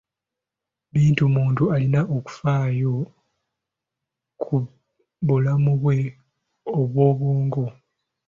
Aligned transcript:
Buli 0.91 1.09
muntu 1.35 1.63
alina 1.75 2.01
okufaayo 2.17 2.93
ku 4.41 4.55
bulamu 5.25 5.71
bwe 5.81 5.97
obw'obwongo. 6.79 7.65